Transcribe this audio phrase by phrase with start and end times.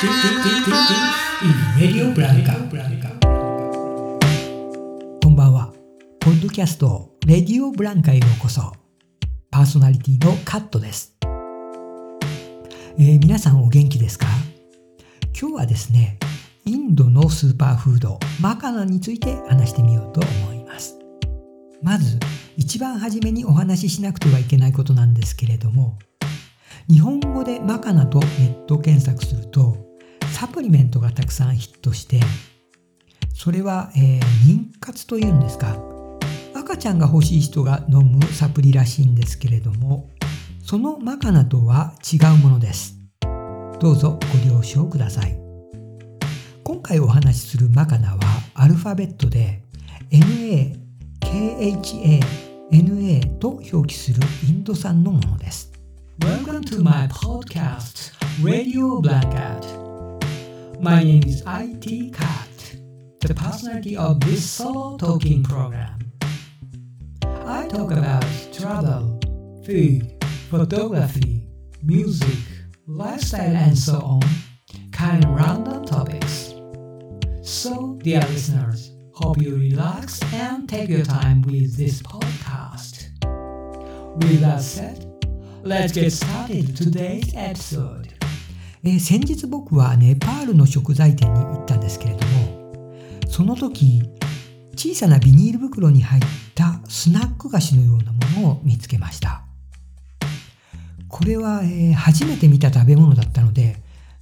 [0.00, 0.06] こ
[5.28, 5.74] んばんは。
[6.18, 8.72] ポッドキャスト、レディオブランカへようこそ。
[9.50, 11.18] パーソナリティのカットです。
[11.22, 14.26] えー、皆さんお元気ですか？
[15.38, 16.18] 今日はですね、
[16.64, 20.96] インドのスーパーフード、マカナについて話してみようと思います。
[21.82, 22.18] まず、
[22.56, 25.98] 一番初めにお話ししなくてはいけないことなんですけれども、
[26.88, 29.89] 日本語でマカナとネット検索すると
[30.32, 32.20] サプリメントがたくさんヒットして
[33.34, 35.76] それは、えー、妊活というんですか。
[36.54, 40.10] 赤ちゃんが欲しい人が飲むサプリらしいんですけれども
[40.62, 42.96] そのマカナとは違うものです。
[43.80, 45.36] どうぞご了承ください。
[46.62, 48.20] 今回お話しするマカナは
[48.54, 49.62] アルファベットで
[50.10, 50.76] NA、
[51.20, 52.20] KHA、
[52.70, 55.72] NA と表記するインド産のものです。
[56.20, 58.12] Welcome to my podcast,
[58.44, 59.89] Radio Blanket.
[60.82, 62.76] My name is IT Cat,
[63.20, 65.98] the personality of this solo talking program.
[67.22, 69.20] I talk about travel,
[69.66, 70.10] food,
[70.48, 71.46] photography,
[71.82, 72.38] music,
[72.86, 74.22] lifestyle, and so on,
[74.90, 76.54] kind of random topics.
[77.42, 83.08] So, dear listeners, hope you relax and take your time with this podcast.
[84.16, 85.06] With that said,
[85.62, 88.19] Let's get started today's episode.
[88.82, 92.94] えー、先日僕はネパールの食材店に行ったんですけれども
[93.28, 94.02] その時
[94.74, 96.22] 小さなビニール袋に入っ
[96.54, 99.42] たスナック菓子のようなものを見つけました。
[101.08, 103.76] これは、えー、初めて見た食べ物だったので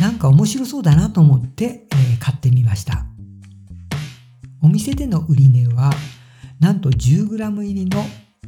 [0.00, 3.04] なんか面白そうだなと思って、えー、買ってみました。
[4.62, 5.92] お店での売値は
[6.58, 8.02] なんと 10g 入りの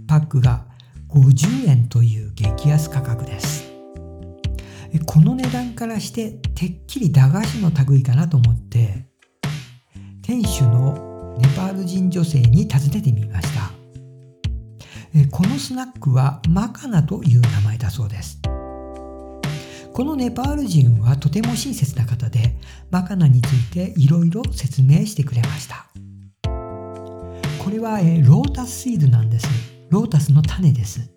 [0.08, 0.64] パックが
[1.08, 3.61] 50円という激安価格です。
[5.00, 9.06] この値段からしててっきり駄菓子の類かなと思って
[10.22, 13.70] 店主のネパール人女性に尋ねてみました。
[15.30, 18.40] このスナックはマカナという名前だそうです。
[19.92, 22.56] このネパール人はとても親切な方で
[22.90, 25.86] マカナについていろいろ説明してくれました。
[27.62, 29.46] これはロータスシードなんです。
[29.90, 31.11] ロータスの種です。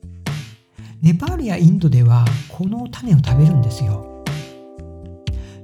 [1.05, 4.23] ネパールやインドではこの種を食べるんですよ。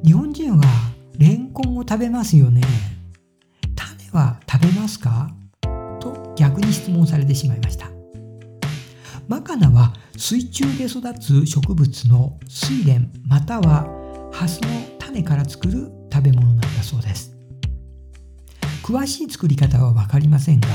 [0.06, 0.64] 日本人は
[1.18, 2.62] レンコンを食べますよね。
[3.76, 5.32] 種は食べますか？
[6.00, 7.88] と逆に質問されてしまいました。
[9.28, 13.88] マカナは水中で育つ植物の睡蓮または
[14.32, 14.68] ハスの
[15.00, 17.36] 種から作る食べ物なんだそうです。
[18.84, 20.68] 詳しい作り方は分かりませんが、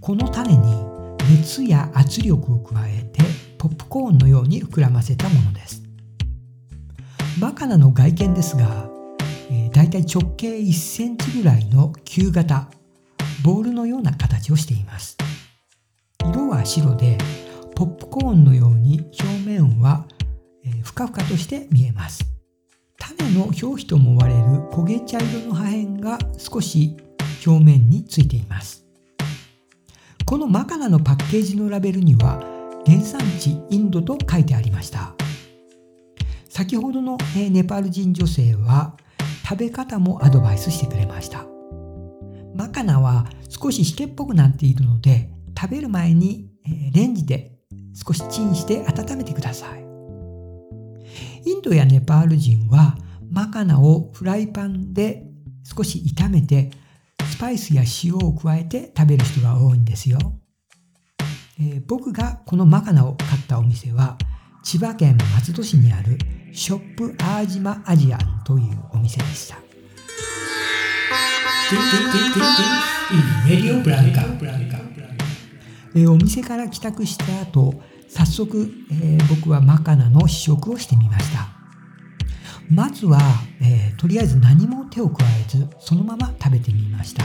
[0.00, 0.86] この種に
[1.28, 3.17] 熱や圧力を加えて
[3.88, 5.82] コーンのように膨らませたものです。
[7.40, 8.90] マカナの外見ですが、
[9.50, 12.68] えー、だいたい直径1センチぐらいの球型
[13.42, 15.16] ボールのような形をしています。
[16.28, 17.16] 色は白で
[17.74, 20.06] ポップコーンのように表面は、
[20.64, 22.24] えー、ふかふかとして見えます。
[22.98, 24.40] 種の表皮と思われる
[24.72, 26.96] 焦げ茶色の破片が少し
[27.46, 28.84] 表面についています。
[30.24, 32.57] このマカナのパッケージのラベルには
[32.88, 35.14] 原産地インドと書いてありました。
[36.48, 38.96] 先ほどのネパール人女性は
[39.46, 41.44] 食べ方もアドバイスしてくれました。
[42.54, 46.48] マカナは少ししけっぽくなっているので食べる前に
[46.94, 47.58] レンジで
[47.92, 49.80] 少しチンして温めてください。
[51.44, 52.96] インドやネパール人は
[53.30, 55.26] マカナをフライパンで
[55.62, 56.70] 少し炒めて
[57.30, 60.18] スパイスや塩を加えて食べる人が多いんですよ。
[61.60, 64.16] えー、僕がこのマカナを買ったお店は
[64.62, 66.18] 千葉県松戸市にある
[66.52, 69.56] ショップアージマアジアンというお店でした。
[75.94, 77.74] え、お店から帰宅した後
[78.08, 81.58] 早速、えー、僕はマカナの試食をしてみました。
[82.70, 83.18] まずは、
[83.62, 87.24] えー、とりあえず何も手を加えずそのまま食べてみました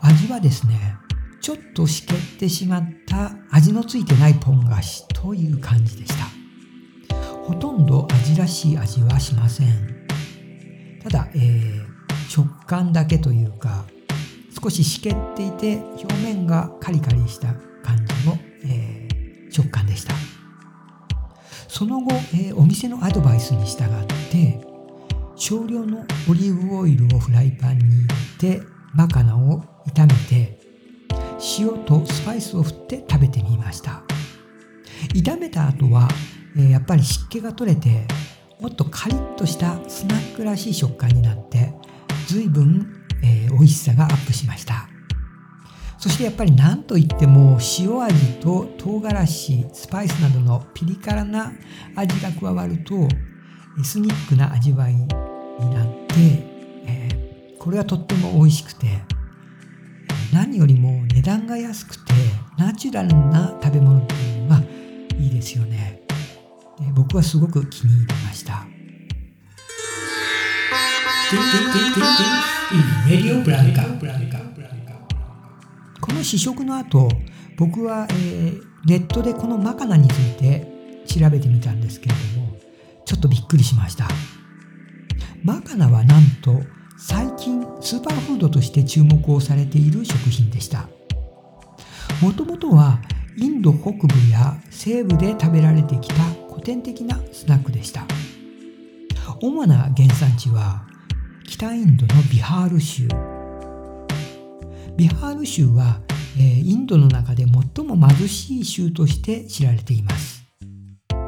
[0.00, 0.94] 味はですね
[1.40, 6.26] ちょっとしけってしまった味のついてないポン菓子という感じでした。
[7.44, 10.06] ほとんど味らしい味はしません。
[11.02, 13.84] ただ、えー、食感だけというか
[14.62, 20.14] 少ししけっていて表面がカリカリした感じの、えー、食感でした。
[21.68, 24.60] その後、えー、お店のアドバイスに従って
[25.36, 28.08] 少量のオリーブオイルをフライパンに入
[28.40, 28.62] れて
[28.92, 29.62] マカナを
[29.94, 30.57] 炒めて
[31.58, 34.02] 塩とスパイスを振って食べてみました。
[35.14, 36.08] 炒めた後は、
[36.56, 38.06] え、やっぱり湿気が取れて
[38.60, 41.72] もっとカリッとしたスナックらしい食感になって
[42.26, 44.88] 随分、えー、美味しさがアップしました。
[45.98, 51.52] そしてやっぱり何といっても塩味と唐辛子スパイスなどのピリ辛な
[51.96, 52.94] 味が加わると
[53.80, 56.14] エスニックな味わいになって、
[56.86, 58.86] えー、これはとっても美味しくて
[60.32, 62.12] 何よりも値段が安くて
[62.58, 64.62] ナチュラルな食べ物っていうのが
[65.18, 66.02] いいですよね。
[66.94, 68.66] 僕はすごく気に入りました。
[76.00, 77.08] この試食の後
[77.56, 80.66] 僕は、えー、ネットでこのマカナについて
[81.06, 82.56] 調べてみたんですけれども
[83.04, 84.08] ちょっとびっくりしました。
[85.42, 86.62] マカナはなんと
[87.00, 90.88] 最近スーパーフードとして注目をされている食品でした。
[92.20, 93.00] もともとは
[93.36, 96.14] インド北部や西部で食べられてきた
[96.50, 98.04] 古典的なスナックでした。
[99.40, 100.84] 主な原産地は
[101.46, 103.06] 北インドのビハール州。
[104.96, 106.00] ビハール州は、
[106.36, 107.46] インドの中で
[107.76, 110.42] 最も貧しい州として知られています。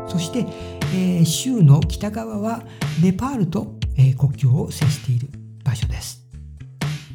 [0.08, 2.64] そして、州の北側は
[3.00, 3.78] ネパールと、
[4.18, 5.39] 国境を接している。
[5.70, 6.26] 場所です。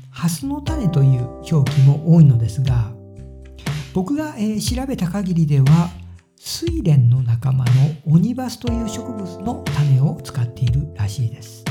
[0.09, 2.91] ハスの種という表記も多いのですが
[3.93, 5.89] 僕が、え調べた限りでは
[6.37, 7.71] 睡蓮の仲間の
[8.07, 11.63] オニバスという植物の種を使っているらしいです。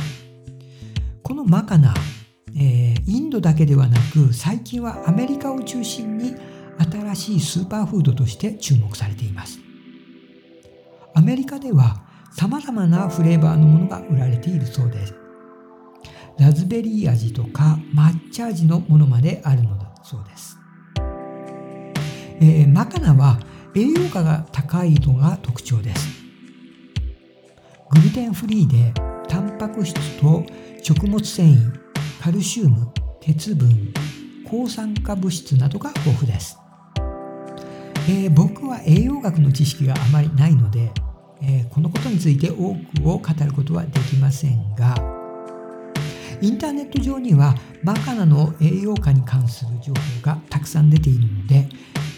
[1.23, 1.95] このマカナ、
[2.57, 6.35] えー、インドだけではなく最近はアメリカを中心に
[6.79, 9.59] 新しいスーパーフードとして注目されています。
[11.15, 12.03] アメリカでは
[12.33, 15.24] 様々なフレーバーのものが売られているそうです。
[16.39, 20.59] ラズベリー味とか抹茶味のものまであるのだそうです、
[22.41, 23.39] えー、マカナは
[23.75, 26.25] 栄養価が高いのが特徴です。
[27.95, 28.93] グルテンフリーで
[29.29, 30.45] タンパク質と
[30.83, 31.81] 食物繊維
[32.21, 32.89] カルシウム
[33.21, 33.93] 鉄分
[34.49, 36.59] 抗酸化物質などが豊富です、
[38.09, 40.91] えー、僕は栄養学の知識があまりないので、
[41.41, 44.97] えー、このことについて多くを語ることはできませんが
[46.41, 51.69] インターネット上にはマカナの栄養価に関する情報がたくさん出ているので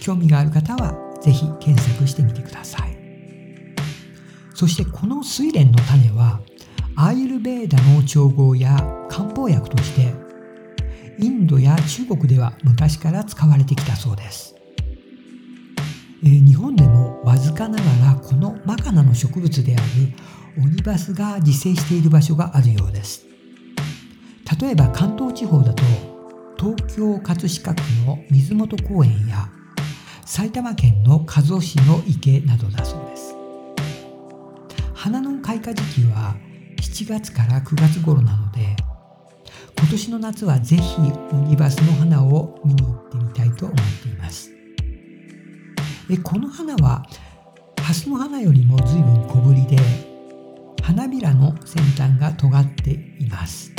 [0.01, 2.97] 興味がある方はぜひ検索してみてください。
[4.55, 6.41] そしてこの睡蓮の種は
[6.97, 8.75] アーユルベーダの調合や
[9.11, 10.15] 漢方薬として
[11.19, 14.55] インドや中国では昔から使われてきたそうです、
[16.25, 23.27] えー、日本でもわずかながらこのマカナの植物であるオニバスが自生している場所があるようです。
[24.61, 25.83] 例えば関東地方だと
[26.59, 29.49] 東京葛飾区の水元公園や
[30.25, 33.37] 埼玉県の加須市の池などだそうです。
[34.95, 36.37] 花の開花時期は
[36.81, 38.77] 7月から9月頃なので
[39.79, 40.97] 今年の夏はぜひ
[41.33, 44.51] オニバスの花を見に行ってみたいと思っています。
[46.11, 47.05] えこの花は
[47.83, 49.77] ハスの花よりも随分小ぶりで
[50.83, 53.73] 花びらの先端が尖っています。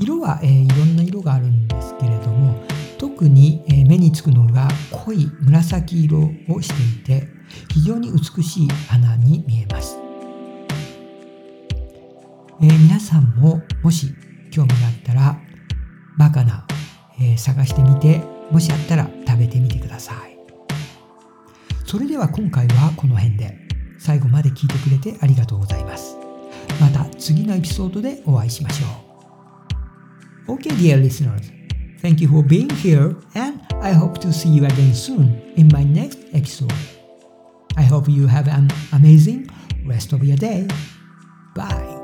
[0.00, 2.62] 色は、えー、いろんな色があるんですけれども
[2.98, 6.68] 特にえ目につくのが濃い紫色をし
[7.04, 7.28] ていて
[7.72, 9.98] 非常に美しい花に見えます、
[12.60, 14.14] えー、皆さんももし
[14.50, 15.38] 興味があったら
[16.18, 16.66] バカな、
[17.20, 20.38] えー、探してみてもしあったら食べてみてください。
[21.84, 23.68] それでは今回はこの辺で。
[23.98, 26.16] 最後まで聞いてくれてありがとうございます。
[26.80, 29.07] また次のエピソードでお会いしましょう。
[30.48, 31.52] OK dear listeners
[31.98, 35.82] Thank you for being here, and I hope to see you again soon in my
[35.82, 36.72] next episode.
[37.76, 39.50] I hope you have an amazing
[39.84, 40.68] rest of your day.
[41.56, 41.98] Bye.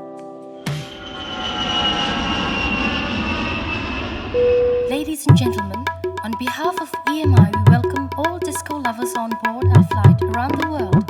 [4.89, 5.85] Ladies and gentlemen,
[6.23, 10.69] on behalf of EMI, we welcome all disco lovers on board our flight around the
[10.69, 11.07] world.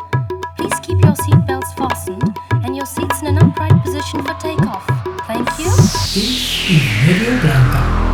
[0.60, 5.05] Please keep your seatbelts fastened and your seats in an upright position for takeoff.
[5.28, 5.66] Thank you.
[5.66, 8.05] This is Radio Blanca.